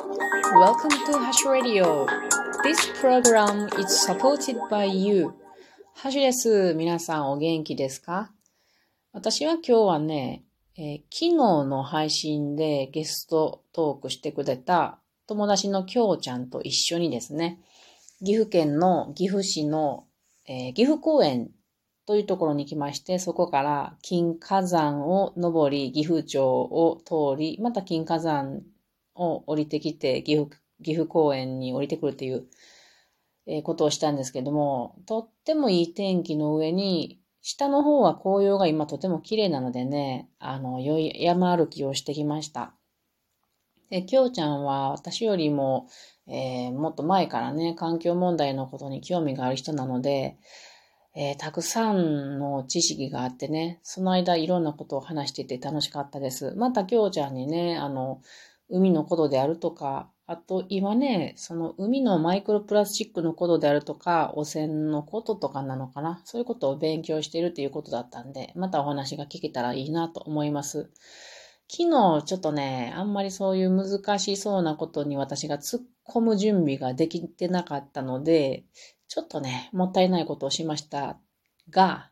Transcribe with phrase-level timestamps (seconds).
[0.00, 2.06] Welcome to Hash Radio.
[2.64, 5.34] This program is supported by you.
[5.94, 6.74] ハシュです。
[6.74, 8.32] 皆さんお元気ですか？
[9.12, 10.42] 私は今日はね、
[10.78, 17.58] えー、昨日の配信でゲストトークしてくれた友達のきょうちゃんと一緒にですね、
[18.24, 20.06] 岐阜県の岐阜市の、
[20.46, 21.50] えー、岐阜公園
[22.06, 28.62] というところに来まして、そこから金火山を登り、岐阜町を通り、また金火山
[29.20, 30.50] を降りてきて、岐阜、
[30.82, 32.46] 岐阜公園に降りてくるっていう、
[33.46, 42.74] え、ことをしたんですけども、とってもいい天気の上に、下の方は紅葉が今とても綺麗なのでね、あの、良い山歩きをしてきました。
[43.90, 45.88] で、きょうちゃんは私よりも、
[46.26, 50.38] えー、もっと前からね、環境問題のことに興味がある人なので、
[51.16, 56.54] えー、たくさんの知識があってね、その間いろんなことを話していて楽しかったです。
[56.56, 58.20] また、きょうちゃんにね、あの、
[58.70, 66.22] 海のことであるとか、あと今ね、その海のマイクロプラスチックのことであるとか、汚染のこととかなのかな。
[66.24, 70.90] そういうことを勉強しているということだったんで、またお話が聞けたらいいなと思います。
[71.68, 78.64] 昨日ちょっとね、あんまりそういう難しそうなことに私が突っ込む準備ができてなかったので、
[79.08, 81.18] ちょっとね、もったいないことをしました
[81.70, 82.10] が、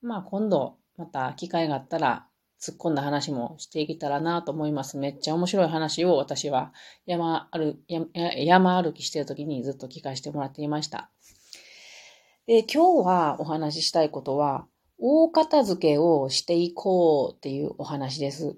[0.00, 2.26] まあ今度また機会があったら
[2.60, 4.96] 突っ込んだ話もしていけたらなと思います。
[4.96, 6.72] めっちゃ面白い話を私は
[7.06, 7.76] 山歩
[8.36, 11.10] 山歩きしてる時にずっと聞かせてもらっていました。
[12.46, 14.66] で今日はお話ししたいことは、
[14.98, 18.56] 大片付けをしていこうっていうお話です。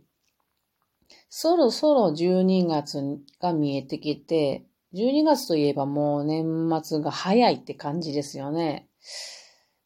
[1.28, 4.64] そろそろ12月が見えてきて、
[4.94, 8.88] 12月といえばもう年末が早いって感じですよね。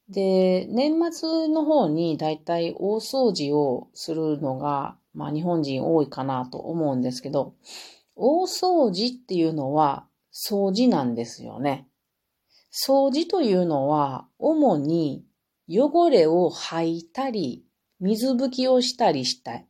[0.09, 7.55] で、年末の方にだいたい大掃除をするのが、まあ日本人多いかなと思うんですけど、
[8.17, 11.89] 大掃除っていうのは掃除なんですよね。
[12.73, 15.25] 掃除というのは主に
[15.69, 17.65] 汚れを吐いたり、
[18.01, 19.67] 水拭きをしたりしたい。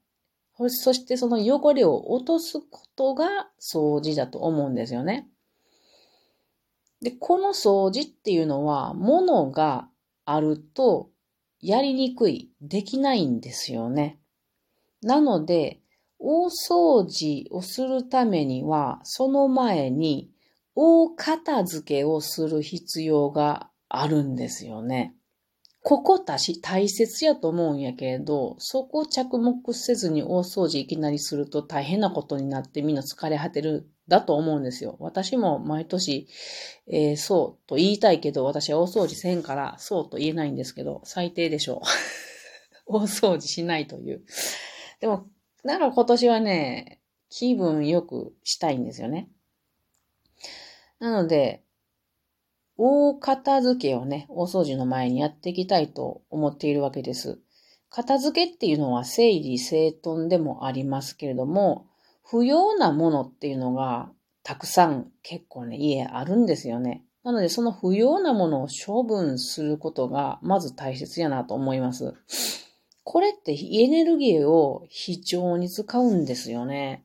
[0.56, 5.28] そしてその汚れを落とすことが掃除だと思うんですよね。
[7.02, 9.88] で、この掃除っていうのは、物が
[10.24, 11.10] あると
[11.66, 14.20] やりにくい、できないんですよね。
[15.00, 15.80] なので、
[16.18, 20.30] 大掃除をするためには、その前に
[20.74, 25.14] 大片付けをする必要があるんですよね。
[25.82, 34.96] ここたし大切やと思うんやけれど、そこを着目せずに大掃除いきなりすると大変なことになってみんな疲れ果てるだと思うんですよ。
[35.00, 36.28] 私も毎年、
[36.86, 41.80] えー、そうと言いたいけど、私は大掃除せんからそうと言えないんですけど、最低でしょう。
[42.86, 44.24] 大掃除しないという。
[45.00, 45.26] でも、
[45.64, 47.00] だから今年はね、
[47.30, 49.28] 気分よくしたいんですよね。
[50.98, 51.62] なので、
[52.76, 57.38] 大片付けをね、大掃除の前にやっていきたいと思っているわけです。
[57.88, 61.86] 片付けっていうのは整理整頓でもありますけれども、
[62.24, 64.10] 不要なものっていうのが
[64.42, 67.04] たくさん結構ね、家あるんですよね。
[67.24, 72.14] なので、その不要なものを処分することが、まず大切やなと思います。
[73.02, 77.04] これってエネルギーを非常に使うんですよね。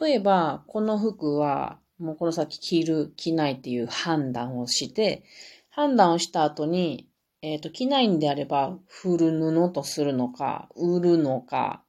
[0.00, 5.22] 例えば、この服は、もうこの先着る、着ないっていう判断をして、
[5.70, 7.08] 判断をした後に、
[7.42, 11.84] えっ、ー、と、着ないんであれば、振る布とするのか、売るのか、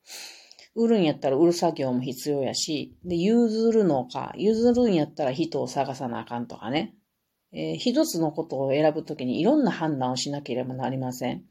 [0.77, 6.93] 売るんやったら売る作業も必要やし、で、譲るのか、譲るんやったら人を探さなあかんとかね。
[7.51, 11.43] えー、一つのことを選ぶときにいろんな判断をしなければなりません。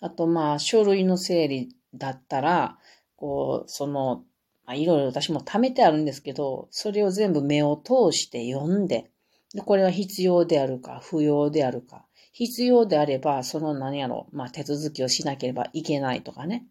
[0.00, 2.78] あと、まあ、書類の整理だったら、
[3.16, 4.24] こう、その、
[4.64, 9.10] まあ、いろいろ私も貯めてあるんですけど、それを全部目を通して読んで、
[9.52, 12.06] で、これは必要であるか、不要であるか。
[12.32, 16.64] 必要であれば、その何やろ、まあ、手続きをしなければいけないとかね。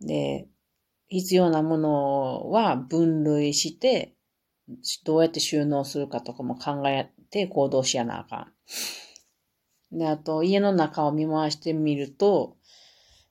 [0.00, 0.46] で、
[1.14, 4.16] 必要なものは分類して、
[5.04, 8.52] どうやって収納するかとかも考えて行動しやなあか
[9.92, 9.98] ん。
[9.98, 12.56] で、あと、家の中を見回してみると、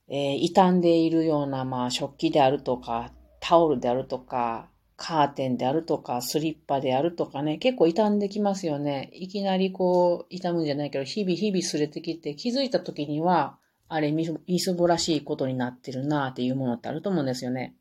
[0.08, 3.12] えー、傷んでいるような、まあ、食器であるとか、
[3.42, 9.10] タオルであるとか、カーテンであるとか、スリッパであるとかね、結構傷んできますよね。
[9.12, 13.60] いきなりこう、傷むんじゃないけど、日々日々すれてきて、気づいた時には、
[13.94, 17.76] あれ、みすぼらしいことになってるなっていうものってあると思うんですよね。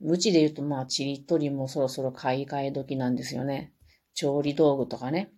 [0.00, 3.74] 無知で言うと、まあ、ちりとりもそろそろ買い替え時なんですよね。
[4.14, 5.30] 調理道具とかね。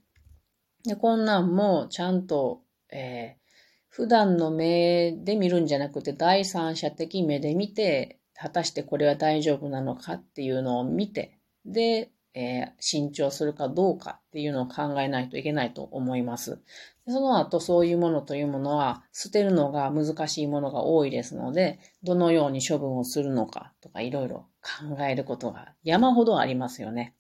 [0.85, 2.63] で、こんなんもちゃんと、
[2.93, 3.43] えー、
[3.89, 16.61] 普段の目で見るんじゃなくて、第三者的目で見て、果たしてこれは大丈夫なのかっていうのを見て、で、えー、新調するかどうかっていうのを考えないといけないと思います。
[17.07, 27.15] その後、そういうものというものは、捨てるのが難しいものが多いですので、どのように処分をするのかとか、いろいろ考えることが山ほどありますよね。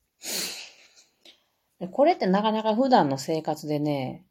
[1.90, 4.24] これってなかなか普段の生活でね、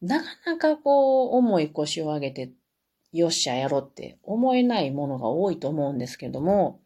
[0.00, 2.52] なかなかこう、重い腰を上げて、
[3.12, 6.80] よっしゃやろって思えないものが多いと思うんですけども、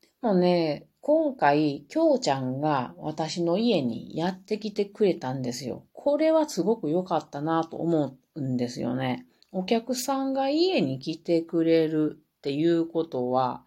[0.00, 5.86] でもね、今回、きょうちゃんが私の家にやってきてくれたんですよ。
[5.92, 9.24] これはすごく良かったなと思うんですよね。
[9.52, 13.62] お客さんが家に来てくれるっていうことは、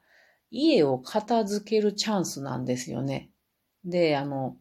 [0.51, 3.29] 家を片付けるチャンスなんですよね。
[3.85, 4.57] で、あの、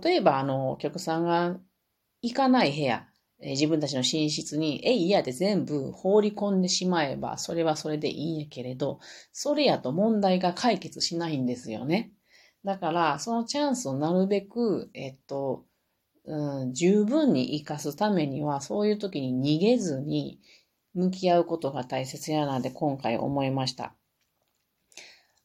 [0.00, 1.56] 例えば、あの、お客さんが
[2.20, 3.08] 行かない部屋、
[3.42, 9.00] え自分たちの寝室に、えいやで全部放り込んでしまえば、それはそれでいいんやけれど、
[9.32, 12.12] それやと問題が解決しないんですよね。
[12.64, 15.64] だから、そのチャンスをなるべく、えっと、
[16.24, 20.40] うん、十分に活かすためには、そういう時に逃げずに
[20.94, 23.94] 向き合うことが大切やなで今回思いました。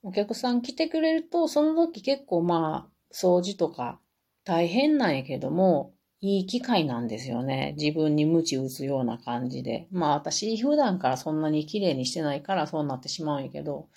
[0.03, 3.99] お客さん来てくれると、その時結構まあ、掃除とか
[4.43, 7.75] 大変なんやけども、いい機会なんですよね。
[7.77, 9.87] 自分に鞭打つような感じで。
[9.91, 13.89] まあ私普段からそんなに綺麗にしてないからそうなってしまうんやけど、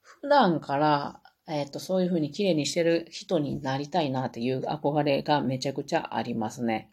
[0.00, 6.90] 普段から、えっ、と、そういう風に綺麗にしてる人になりたいなっていう憧れがめちゃくちゃありますね。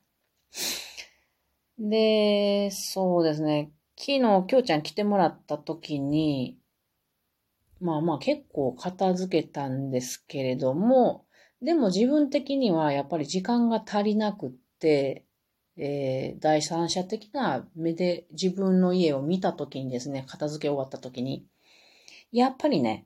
[1.79, 3.71] で、そうですね。
[3.97, 6.57] 昨日、きょうちゃん来てもらった時に、
[7.81, 11.25] まあまあ結構片付けたんですけれども、
[11.61, 14.64] でも自分的にはやっぱり時間が足りなくって、
[15.77, 21.45] えー、第三者的な目で自分の家を見たときにですね、片付け終わったときに、
[22.31, 23.05] やっぱりね、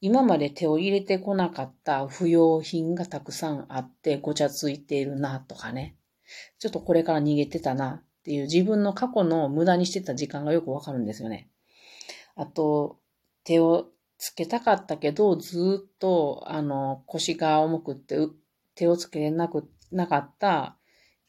[0.00, 5.96] 今まで手を入れてこなかった不要品がたくさんあってごちゃついているなとかね、
[6.58, 11.48] ちょっとこれから逃げてたなっていう自分の過去の無駄にしてた時間がよくわかるんですよね。
[12.34, 12.98] あと、
[13.44, 13.88] 手を
[14.18, 18.16] つけたかったけど、ずっと、あの、腰が重くって
[18.74, 20.78] 手をつけなく、なかった、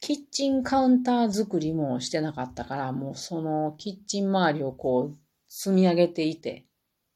[0.04, 5.18] キッチンカウンター作りもしてなかったから、もうそのキッチン周りをこう
[5.48, 6.66] 積み上げていて、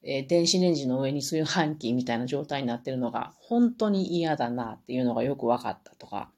[0.01, 6.31] えー、電子レンジの上にそういう半器みたいな状態になってるのが本当に嫌だなっていうのがよく分かったとか。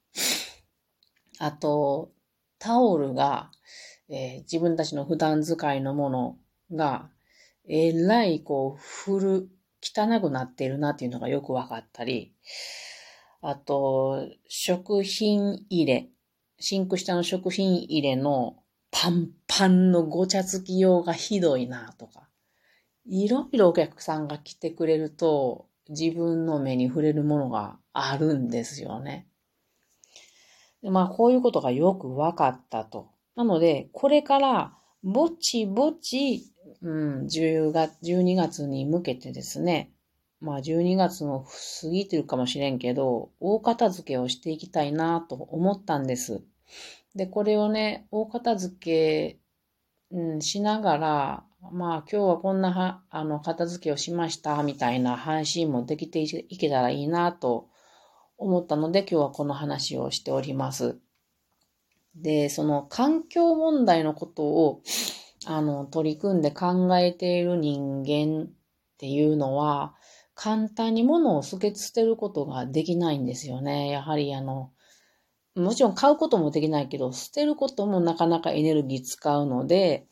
[1.40, 2.12] あと、
[2.60, 3.50] タオルが、
[4.10, 6.38] えー、自分たちの普段使いのもの
[6.74, 7.10] が
[7.66, 9.48] えらい、こう、古、
[9.82, 12.34] 汚くなってるなっていうのがよく分かったり、
[13.42, 16.10] あと、食品入れ、
[16.62, 18.56] シンク下の食品入れの
[18.92, 22.30] パンパンのごちゃつき用がひどいなとか、
[23.06, 29.28] いろいろお客さんが来てくれると、自分の目に触れるものがあるんですよね。
[30.84, 33.10] まあ、こういうことがよく分かったと。
[33.36, 34.74] なので、これから、
[35.04, 39.92] ぼちぼちうん、10月、12月に向けてですね、
[40.42, 41.46] まあ12月も
[41.82, 46.42] 過ぎてるかもしれんけど、大片付けをしていきたいなと思ったんです。
[47.16, 49.40] で、これをね、大片付け、
[50.12, 57.70] うん、しながら、まあ今日はこんなは、あの、片付けをしました、みたいな配信もできていけたらいいなと
[58.38, 60.98] 思ったので、今日はこの話をしております。
[62.16, 64.82] で、その環境問題のことを、
[65.46, 68.48] あの、取り組んで考えている人間っ
[68.98, 69.94] ていうのは、
[70.44, 71.72] 簡単に物を捨て
[72.04, 73.92] ることができないんですよね。
[73.92, 74.72] やはりあの、
[75.54, 80.08] もちろん買うこともできないけど、捨てることもなかなかエネルギー使うので、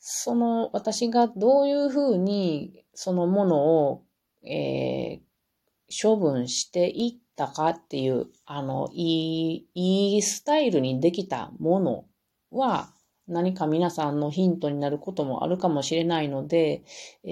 [0.00, 4.02] その私がどういうふうにそのものを、
[4.42, 12.04] えー、処分していったかっていう、あの、いい、いいスタイルにできたもの
[12.50, 12.92] は、
[13.28, 16.82] 何か皆さんのヒントになることもあるかもしれないので、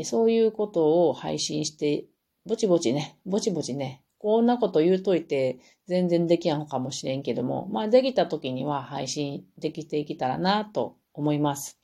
[0.05, 2.05] そういうことを配信して、
[2.47, 11.79] ぼちぼちね、ぼちぼちね、こんなこと言うといて全然できやんかもしれんけども、まあできた時には配信できていけたらなと思います。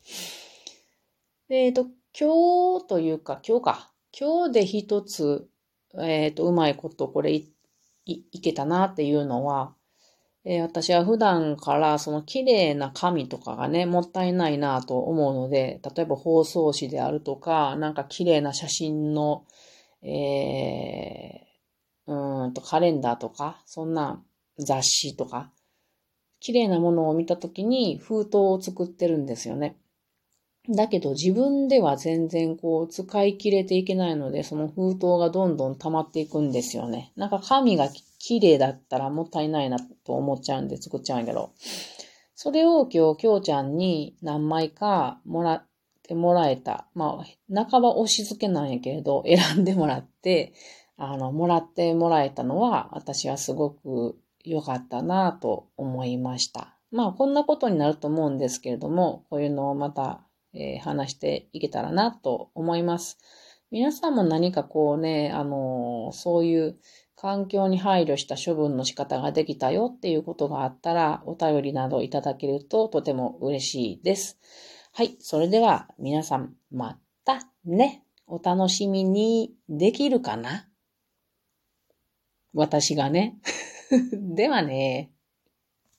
[1.49, 1.87] えっ、ー、と、
[2.19, 3.93] 今日というか、今日か。
[4.19, 5.49] 今日で一つ、
[5.99, 7.53] えっ、ー、と、うまいことこれい
[8.07, 9.75] いけたなっていうのは、
[10.45, 19.45] えー、私は普段からその綺麗な紙とかがね、もったいないなと思うので、例えば包装紙であるとか、なんか綺麗な写真の、
[20.03, 24.23] えー、うんとカレンダーとか、そんな
[24.59, 25.53] 雑誌とか、
[26.41, 29.77] 綺麗なものを見たときに封筒を作ってるんですよね。
[30.69, 37.13] だけど自分では全然こう使い切れていけないので、その封筒がどんどん溜まっていくんですよね。
[37.17, 37.89] なんか紙が
[38.19, 41.53] 綺麗だったらもったいないなと思っちゃうんで作っちゃうんやけど。
[42.39, 45.67] それを今日、きょうちゃんに何枚かもらっ
[46.07, 46.87] てもらえた。
[46.95, 50.53] まあ、半ば押し付けなんやけれど、 選んでもらって、
[50.97, 56.77] あの、もらってもらえたのは、私はすごく良かったなと思いました。
[56.91, 60.23] まあ、こんなことになると思うんですけれども、こういうのをまた、
[60.55, 63.19] えー、話していけたらなと思います。
[63.71, 66.79] 皆さんも何かこうね、あのー、そういう
[67.17, 74.39] 環境に配慮した処分の仕方ができたよっていうことがあったら、お便りなどいただけるととても嬉しいです。
[74.97, 75.19] はい。
[75.21, 78.03] それでは皆さん、またね。
[78.27, 80.71] お楽しみにできるかな？
[82.55, 83.37] 私がね。
[84.35, 85.11] ではね。